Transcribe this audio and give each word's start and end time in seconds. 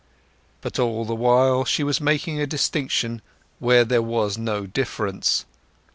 But 0.61 0.79
all 0.79 1.05
the 1.05 1.13
while 1.13 1.63
she 1.63 1.83
was 1.83 2.01
making 2.01 2.41
a 2.41 2.47
distinction 2.47 3.21
where 3.59 3.85
there 3.85 4.01
was 4.01 4.35
no 4.35 4.65
difference. 4.65 5.45